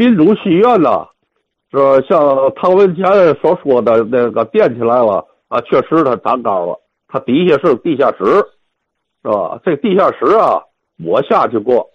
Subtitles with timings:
[0.00, 1.06] 民主戏院呢，
[1.70, 1.76] 是
[2.08, 8.24] 像唐文乾所说的那个建起来了啊，确实它长高了，它底下是地下室，
[9.22, 9.60] 是吧？
[9.62, 10.62] 这地下室啊，
[11.04, 11.90] 我下去过，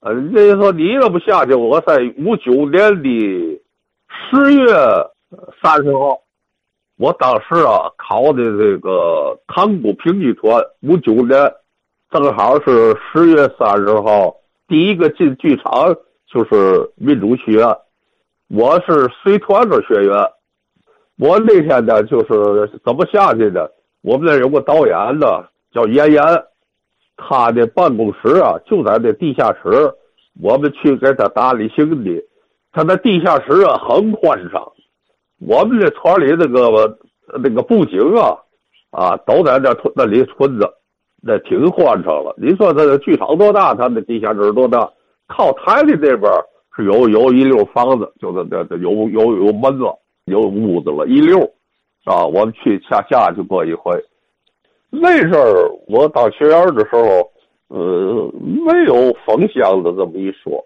[0.00, 1.54] 呃，人家说你怎么不下去？
[1.54, 3.08] 我在五九年的
[4.10, 4.66] 十月
[5.62, 6.20] 三十号，
[6.98, 11.50] 我当时啊考的这个塘沽评剧团，五九年
[12.10, 14.36] 正好是十月三十号，
[14.68, 15.96] 第一个进剧场
[16.30, 17.66] 就是民主学院，
[18.48, 20.14] 我是随团的学员。
[21.18, 23.72] 我那天呢，就是怎么下去的？
[24.02, 26.22] 我们那有个导演呢，叫严严，
[27.16, 29.92] 他的办公室啊就在那地下室，
[30.40, 32.22] 我们去给他打理行李。
[32.70, 34.72] 他那地下室啊很宽敞，
[35.40, 36.98] 我们这团里那个
[37.42, 38.36] 那个布景啊
[38.90, 40.72] 啊都在那那里存着，
[41.22, 42.34] 那挺宽敞了。
[42.36, 43.74] 你说他的剧场多大？
[43.74, 44.88] 他那地下室多大？
[45.28, 46.32] 靠台的那边
[46.74, 49.84] 是有有一溜房子，就是这这有有有门子。
[50.30, 51.40] 有屋子了，一溜，
[52.04, 53.98] 啊，我们去下下去过一回。
[54.90, 57.30] 那阵儿我当学员的时候，
[57.68, 60.62] 呃，没有封箱的这么一说。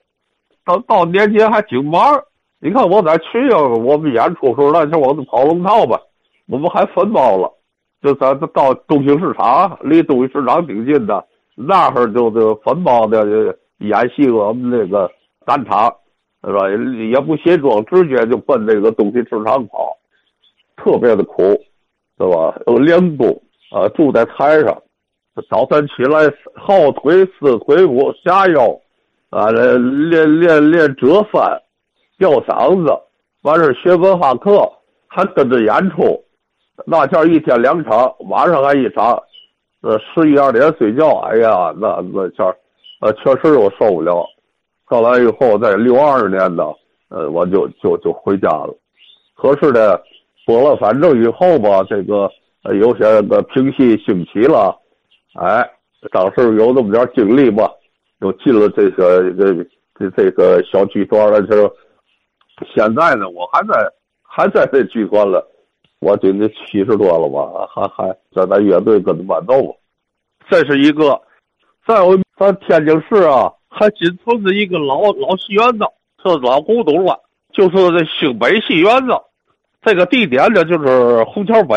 [0.65, 2.21] 到到年节还挺忙。
[2.59, 5.97] 你看我在群英，我们演出时候那时候我们跑龙套吧，
[6.49, 7.49] 我们还分包了，
[8.03, 11.25] 就咱到东兴市场，离东兴市场挺近的，
[11.55, 13.25] 那会儿就就分包的
[13.89, 15.11] 演戏，我们那个
[15.47, 15.95] 赶场。
[16.45, 16.69] 是吧？
[16.69, 19.97] 也不卸妆，直接就奔那个东西市场跑，
[20.77, 21.41] 特别的苦，
[22.19, 22.61] 是吧？
[22.67, 23.29] 有练功
[23.71, 24.83] 啊，住在台上，
[25.49, 28.77] 早晨起来后腿、四腿骨、下腰，
[29.31, 31.63] 啊，练练练折翻、
[32.19, 32.93] 吊嗓子，
[33.43, 34.69] 完事学文化课，
[35.07, 36.25] 还跟着演出，
[36.85, 39.23] 那叫一天两场，晚上还一场，
[39.83, 42.53] 呃，十一二点睡觉，哎呀，那那叫，
[43.03, 44.25] 呃，确实我受不了。
[44.85, 46.63] 后来以后，在六二年呢，
[47.09, 48.73] 呃，我就就就回家了。
[49.35, 49.99] 可是呢，
[50.47, 52.31] 播了反正以后吧，这个
[52.79, 54.79] 有些个平息兴起了，
[55.35, 55.69] 哎，
[56.13, 57.69] 当时有那么点精力吧，
[58.21, 59.53] 又进了这个这
[59.99, 61.43] 这这个小剧团了。
[61.43, 61.69] 就是
[62.73, 63.93] 现在呢，我还在
[64.23, 65.45] 还在这剧团了，
[65.99, 69.77] 我今年七十多了吧，还还在咱乐队跟着伴奏。
[70.49, 71.21] 这是一个，
[71.87, 73.53] 在我咱天津市啊。
[73.75, 75.87] 还仅存着一个老老戏院子，
[76.23, 77.19] 是老古董了，
[77.55, 79.15] 就是这兴北戏院子。
[79.81, 81.77] 这个地点呢，就是虹桥北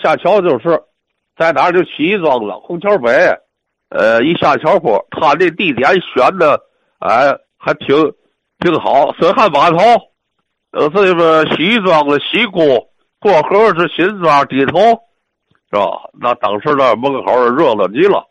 [0.00, 0.80] 下桥，就是
[1.36, 2.60] 在哪就起义庄了。
[2.60, 3.10] 虹桥北，
[3.88, 6.60] 呃，一下桥坡，他这地点选的，
[7.00, 7.88] 哎，还挺
[8.60, 9.12] 挺好。
[9.14, 9.78] 水旱码头，
[10.70, 12.60] 呃，这个洗衣庄的西沽
[13.18, 14.78] 过河是新庄低头，
[15.72, 16.08] 是吧？
[16.20, 18.24] 那当时那门口热闹极了，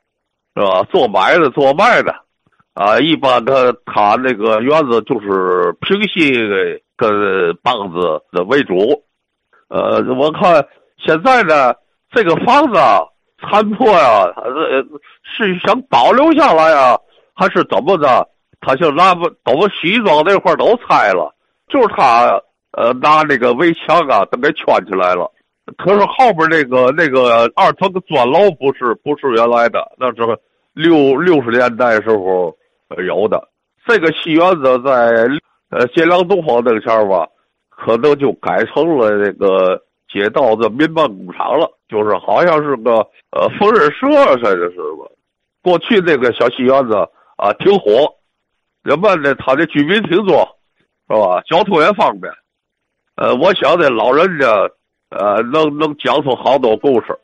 [0.56, 0.84] 是吧？
[0.91, 2.13] 做买的，做卖的。
[2.73, 3.53] 啊，一般他
[3.85, 6.31] 他那个院子就是平戏
[6.95, 7.12] 跟
[7.62, 9.03] 棒子的为主，
[9.67, 10.66] 呃，我看
[10.97, 11.73] 现在呢，
[12.12, 12.79] 这个房子
[13.41, 14.81] 残破呀，呃，
[15.23, 16.97] 是想保留下来呀，
[17.35, 18.25] 还是怎么着？
[18.62, 21.33] 他就拿不都西装那块都拆了，
[21.68, 22.39] 就是他
[22.78, 25.29] 呃拿那个围墙啊都给圈起来了。
[25.77, 30.21] 可是后边那个那个二层的砖楼不是不是原来的，那是
[30.73, 32.55] 六六十年代时候。
[33.07, 33.47] 有的，
[33.87, 34.91] 这个戏园子在
[35.69, 37.25] 呃建良东方那个前儿吧，
[37.69, 42.95] 可能就改成了那个街道的民办工厂了，就是好像是个
[43.31, 45.09] 呃缝纫社似的，是吧？
[45.63, 46.95] 过去那个小戏园子
[47.38, 48.13] 啊，挺火，
[48.83, 50.45] 人们呢，他的居民挺多，
[51.07, 51.41] 是吧？
[51.49, 52.29] 交通也方便，
[53.15, 54.47] 呃，我想这老人家
[55.11, 57.17] 呃能能讲出好多故事。